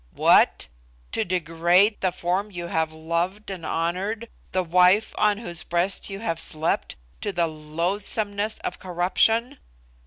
"What! 0.15 0.67
To 1.11 1.23
degrade 1.23 2.01
the 2.01 2.11
form 2.11 2.49
you 2.49 2.65
have 2.65 2.91
loved 2.91 3.51
and 3.51 3.63
honoured, 3.63 4.29
the 4.51 4.63
wife 4.63 5.13
on 5.15 5.37
whose 5.37 5.61
breast 5.61 6.09
you 6.09 6.21
have 6.21 6.39
slept, 6.39 6.95
to 7.21 7.31
the 7.31 7.45
loathsomeness 7.45 8.57
of 8.63 8.79
corruption?" 8.79 9.59